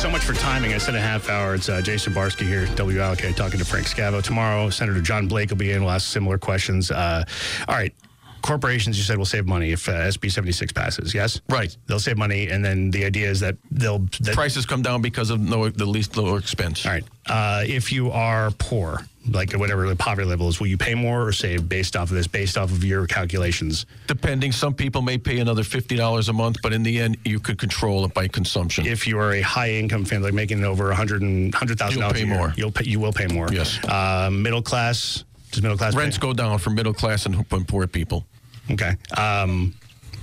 [0.00, 0.72] so much for timing.
[0.72, 1.54] I said a half hour.
[1.54, 4.22] It's uh, Jason Barsky here, WILK, talking to Frank Scavo.
[4.22, 5.82] Tomorrow, Senator John Blake will be in.
[5.82, 6.90] We'll ask similar questions.
[6.90, 7.22] Uh,
[7.68, 7.92] all right.
[8.42, 11.40] Corporations, you said, will save money if uh, SB 76 passes, yes?
[11.48, 11.76] Right.
[11.86, 14.00] They'll save money, and then the idea is that they'll.
[14.20, 16.84] That, Prices come down because of no, the least lower expense.
[16.86, 17.04] all right.
[17.28, 20.94] Uh, if you are poor, like at whatever the poverty level is, will you pay
[20.94, 23.86] more or save based off of this, based off of your calculations?
[24.06, 27.38] Depending, some people may pay another fifty dollars a month, but in the end, you
[27.38, 28.86] could control it by consumption.
[28.86, 32.00] If you are a high income family, like making over a hundred and hundred thousand
[32.00, 32.54] You'll dollars pay a year, more.
[32.56, 33.48] You'll pay, you will pay more.
[33.52, 33.78] Yes.
[33.84, 35.24] Uh, middle class.
[35.52, 36.22] Does middle class Rents pay?
[36.22, 38.24] go down for middle class and, and poor people.
[38.70, 38.94] Okay.
[39.16, 39.74] Um,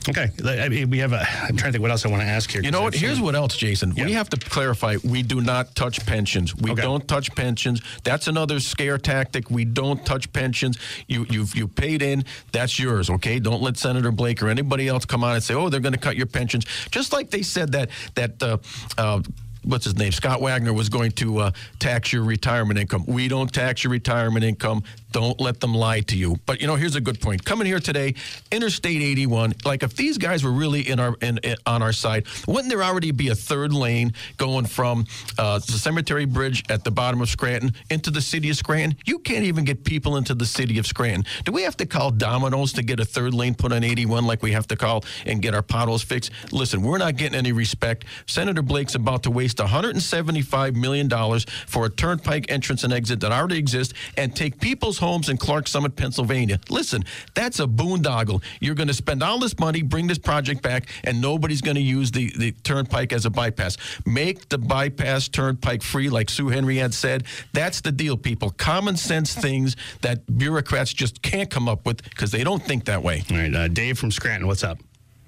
[0.09, 0.29] okay.
[0.45, 1.19] I mean, we have a.
[1.43, 2.61] I'm trying to think what else I want to ask here.
[2.61, 2.93] You know what?
[2.93, 3.93] Here's what else, Jason.
[3.95, 4.97] We have to clarify.
[5.03, 6.55] We do not touch pensions.
[6.55, 6.81] We Okay.
[6.81, 7.81] don't touch pensions.
[8.03, 9.49] That's another scare tactic.
[9.51, 10.77] We don't touch pensions.
[11.07, 12.23] You you've you paid in.
[12.51, 13.09] That's yours.
[13.09, 13.39] Okay.
[13.39, 15.99] Don't let Senator Blake or anybody else come on and say, oh, they're going to
[15.99, 16.65] cut your pensions.
[16.91, 18.41] Just like they said that that.
[18.41, 18.57] Uh,
[18.97, 19.21] uh,
[19.63, 20.13] What's his name?
[20.13, 23.03] Scott Wagner was going to uh, tax your retirement income.
[23.05, 24.83] We don't tax your retirement income.
[25.11, 26.37] Don't let them lie to you.
[26.45, 27.43] But you know, here's a good point.
[27.45, 28.15] Coming here today,
[28.51, 29.53] Interstate 81.
[29.65, 32.83] Like if these guys were really in our in, in- on our side, wouldn't there
[32.83, 35.05] already be a third lane going from
[35.37, 38.97] uh, the Cemetery Bridge at the bottom of Scranton into the city of Scranton?
[39.05, 41.25] You can't even get people into the city of Scranton.
[41.45, 44.43] Do we have to call Domino's to get a third lane put on 81 like
[44.43, 46.31] we have to call and get our potholes fixed?
[46.51, 48.05] Listen, we're not getting any respect.
[48.25, 53.31] Senator Blake's about to waste 175 million dollars for a turnpike entrance and exit that
[53.31, 56.59] already exists and take people's homes in Clarks Summit, Pennsylvania.
[56.69, 57.03] Listen,
[57.33, 58.43] that's a boondoggle.
[58.59, 61.81] You're going to spend all this money, bring this project back, and nobody's going to
[61.81, 63.77] use the, the turnpike as a bypass.
[64.05, 67.25] Make the bypass turnpike free, like Sue Henry had said.
[67.53, 68.51] That's the deal, people.
[68.51, 73.03] Common sense things that bureaucrats just can't come up with because they don't think that
[73.03, 73.23] way.
[73.31, 73.53] All right.
[73.53, 74.47] Uh, Dave from Scranton.
[74.47, 74.79] What's up?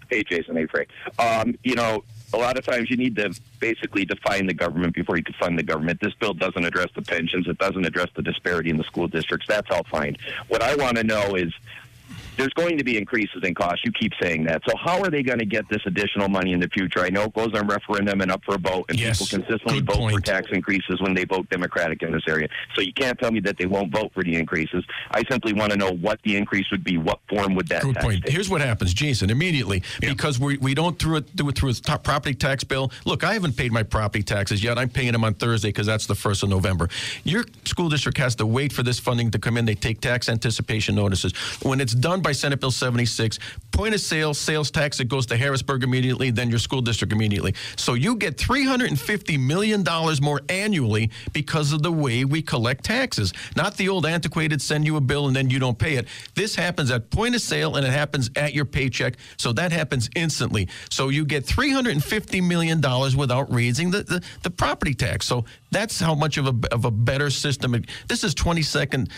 [0.10, 0.56] Hey, Jason.
[0.56, 0.90] Hey, Frank.
[1.20, 2.04] Um, you know,
[2.34, 5.58] a lot of times you need to basically define the government before you can fund
[5.58, 6.00] the government.
[6.00, 7.48] This bill doesn't address the pensions.
[7.48, 9.48] It doesn't address the disparity in the school districts.
[9.48, 10.16] That's all fine.
[10.48, 11.54] What I want to know is
[12.40, 13.82] there's going to be increases in costs.
[13.84, 14.62] You keep saying that.
[14.68, 17.02] So how are they going to get this additional money in the future?
[17.02, 19.82] I know it goes on referendum and up for a vote, and Yes, people consistently
[19.82, 22.48] good vote for tax increases when they vote Democratic in this area.
[22.76, 24.86] So you can't tell me that they won't vote for the increases.
[25.12, 26.98] I simply want to know what the increase would be.
[26.98, 28.24] What form would that Good point.
[28.24, 28.32] take?
[28.32, 32.00] Here's what happens, Jason, immediately, because we, we don't through it, do it through a
[32.00, 32.90] property tax bill.
[33.04, 34.78] Look, I haven't paid my property taxes yet.
[34.78, 36.88] I'm paying them on Thursday because that's the 1st of November.
[37.26, 39.66] Your school district has to wait for this funding to come in.
[39.66, 41.34] They take tax anticipation notices.
[41.64, 43.40] When it's done by Senate Bill 76,
[43.72, 47.54] point of sale, sales tax, it goes to Harrisburg immediately, then your school district immediately.
[47.78, 49.84] So you get $350 million
[50.22, 53.34] more annually because of the way we collect taxes.
[53.56, 56.08] Not the old antiquated send you a bill and then you don't pay it.
[56.36, 59.16] This happens at point of sale and it happens at your paycheck.
[59.38, 60.68] So that happens instantly.
[60.90, 62.82] So you get $350 million
[63.18, 65.26] without raising the, the, the property tax.
[65.26, 67.76] So that's how much of a, of a better system.
[68.08, 69.10] This is 22nd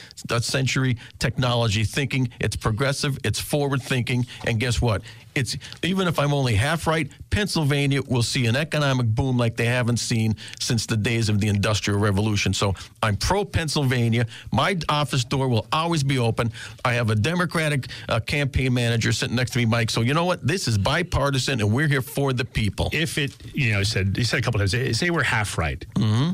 [0.43, 2.29] century technology thinking.
[2.39, 4.25] It's progressive, it's forward thinking.
[4.45, 5.01] And guess what?
[5.33, 9.65] It's even if I'm only half right, Pennsylvania will see an economic boom like they
[9.65, 12.53] haven't seen since the days of the Industrial Revolution.
[12.53, 14.25] So I'm pro Pennsylvania.
[14.51, 16.51] My office door will always be open.
[16.83, 19.89] I have a Democratic uh, campaign manager sitting next to me, Mike.
[19.89, 20.45] So you know what?
[20.45, 22.89] This is bipartisan, and we're here for the people.
[22.91, 24.71] If it, you know, said you said a couple times.
[24.71, 25.85] Say we're half right.
[25.95, 26.31] Mm-hmm.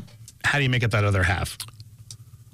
[0.48, 1.58] How do you make up that other half?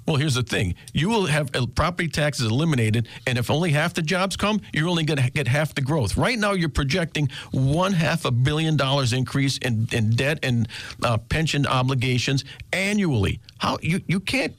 [0.05, 3.93] Well, here's the thing: you will have uh, property taxes eliminated, and if only half
[3.93, 6.17] the jobs come, you're only going to get half the growth.
[6.17, 10.67] Right now, you're projecting one half a billion dollars increase in, in debt and
[11.03, 13.39] uh, pension obligations annually.
[13.59, 14.53] How you you can't.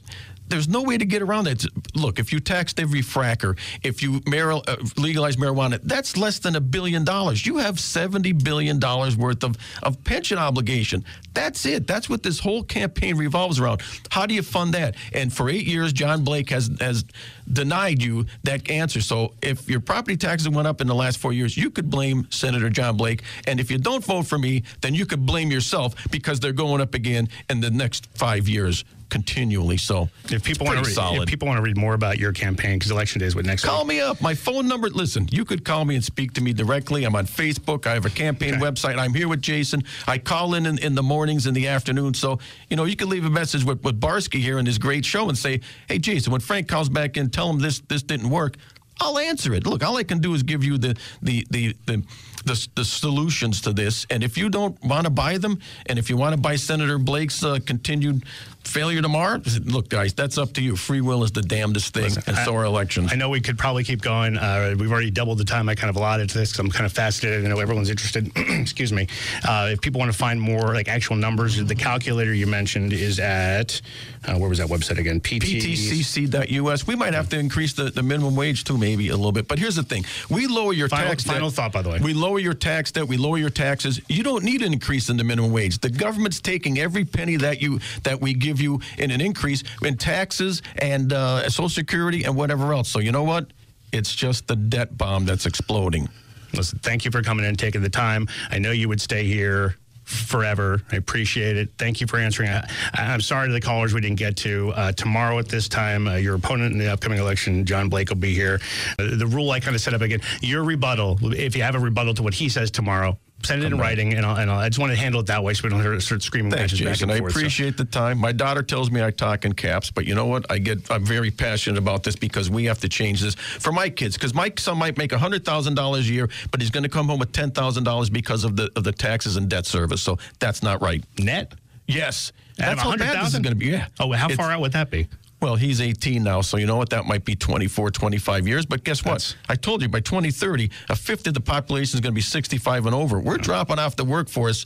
[0.49, 1.65] There's no way to get around that.
[1.95, 6.55] Look, if you taxed every fracker, if you mar- uh, legalize marijuana, that's less than
[6.55, 7.45] a billion dollars.
[7.45, 11.03] You have seventy billion dollars worth of, of pension obligation.
[11.33, 11.85] That's it.
[11.87, 13.81] That's what this whole campaign revolves around.
[14.09, 14.95] How do you fund that?
[15.13, 17.05] And for eight years, John Blake has has
[17.51, 19.01] denied you that answer.
[19.01, 22.27] So if your property taxes went up in the last four years, you could blame
[22.29, 23.23] Senator John Blake.
[23.45, 26.81] And if you don't vote for me, then you could blame yourself because they're going
[26.81, 29.77] up again in the next five years continually.
[29.77, 31.23] So If people want to, read, solid.
[31.23, 33.63] if people want to read more about your campaign, because election day is what next
[33.63, 33.97] Call week.
[33.97, 34.21] me up.
[34.21, 34.89] My phone number.
[34.89, 37.03] Listen, you could call me and speak to me directly.
[37.03, 37.87] I'm on Facebook.
[37.87, 38.63] I have a campaign Okay.
[38.63, 38.97] website.
[38.97, 39.83] I'm here with Jason.
[40.07, 42.13] I call in, in in the mornings and the afternoon.
[42.13, 42.39] So
[42.69, 45.29] you know, you can leave a message with, with Barsky here in this great show
[45.29, 48.57] and say, "Hey, Jason, when Frank calls back in, tell him this this didn't work."
[48.99, 49.65] I'll answer it.
[49.65, 52.03] Look, all I can do is give you the the the the,
[52.45, 54.05] the, the solutions to this.
[54.09, 56.97] And if you don't want to buy them, and if you want to buy Senator
[56.97, 58.23] Blake's uh, continued
[58.63, 60.75] failure tomorrow, look, guys, that's up to you.
[60.75, 63.13] Free will is the damnedest thing, Listen, and so are elections.
[63.13, 64.37] I know we could probably keep going.
[64.37, 66.85] Uh, we've already doubled the time I kind of allotted to this because I'm kind
[66.85, 67.45] of fascinated.
[67.45, 68.31] I know everyone's interested.
[68.35, 69.07] Excuse me.
[69.47, 73.19] Uh, if people want to find more like actual numbers, the calculator you mentioned is
[73.19, 73.81] at
[74.25, 75.19] uh, where was that website again?
[75.19, 75.43] PT.
[75.43, 76.87] PTCC.us.
[76.87, 79.47] We might have to increase the, the minimum wage too, maybe a little bit.
[79.47, 81.23] But here's the thing: we lower your Final- tax.
[81.23, 81.55] final debt.
[81.55, 81.99] thought, by the way.
[82.01, 83.07] We lower your tax debt.
[83.07, 83.99] We lower your taxes.
[84.09, 85.79] You don't need an increase in the minimum wage.
[85.79, 89.97] The government's taking every penny that you that we give you in an increase in
[89.97, 92.89] taxes and uh, Social Security and whatever else.
[92.89, 93.47] So you know what?
[93.91, 96.09] It's just the debt bomb that's exploding.
[96.53, 98.27] Listen, thank you for coming in and taking the time.
[98.51, 99.75] I know you would stay here
[100.07, 100.81] forever.
[100.91, 101.69] I appreciate it.
[101.77, 102.49] Thank you for answering.
[102.49, 104.71] I, I'm sorry to the callers we didn't get to.
[104.75, 108.15] Uh, tomorrow at this time, uh, your opponent in the upcoming election, John Blake, will
[108.15, 108.61] be here.
[108.97, 111.79] Uh, the rule I kind of set up again, your rebuttal, if you have a
[111.79, 114.67] rebuttal to what he says tomorrow, send it in writing, and, I'll, and I'll, I
[114.69, 116.81] just want to handle it that way so we don't start- start screaming Thanks, matches
[116.81, 117.09] back Jason.
[117.09, 117.33] and I forth.
[117.33, 118.17] So- appreciate the time.
[118.17, 120.45] My daughter tells me I talk in caps, but you know what?
[120.51, 120.89] I get.
[120.91, 124.15] I'm very passionate about this because we have to change this for my kids.
[124.15, 127.07] Because my son might make hundred thousand dollars a year, but he's going to come
[127.07, 130.01] home with ten thousand dollars because of the of the taxes and debt service.
[130.01, 131.03] So that's not right.
[131.19, 131.53] Net?
[131.87, 133.41] Yes, that's how bad this is 100,000?
[133.43, 133.67] going to be.
[133.67, 133.87] Yeah.
[133.99, 135.07] Oh, how It's- far out would that be?
[135.39, 136.89] Well, he's 18 now, so you know what?
[136.89, 138.65] That might be 24, 25 years.
[138.65, 139.11] But guess what?
[139.21, 142.21] That's- I told you by 2030, a fifth of the population is going to be
[142.21, 143.19] 65 and over.
[143.19, 144.65] We're dropping off the workforce.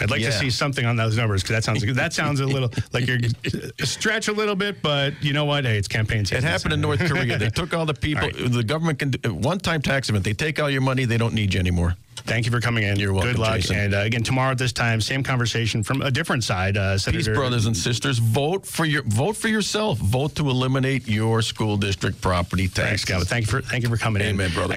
[0.00, 2.70] I'd like to see something on those numbers because that sounds that sounds a little
[2.94, 3.18] like you're
[3.84, 5.64] stretch a little bit, but you know what?
[5.64, 6.44] Hey, it's campaign season.
[6.44, 7.36] It happened in North Korea.
[7.38, 8.22] They took all the people.
[8.24, 8.52] All right.
[8.52, 10.24] The government can do one-time tax event.
[10.24, 11.04] They take all your money.
[11.04, 11.94] They don't need you anymore.
[12.24, 12.98] Thank you for coming in.
[12.98, 13.56] You're welcome, Good luck.
[13.56, 13.76] Jason.
[13.76, 16.76] And uh, again, tomorrow at this time, same conversation from a different side.
[16.76, 18.18] Uh, Peace, Senator brothers and sisters.
[18.18, 19.98] Vote for your vote for yourself.
[19.98, 23.22] Vote to eliminate your school district property Thanks, tax.
[23.22, 23.28] Scott.
[23.28, 24.28] Thank you for thank you for coming in.
[24.28, 24.76] Amen, brother.